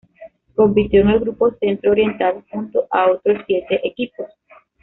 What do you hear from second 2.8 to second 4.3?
a otros siete equipos.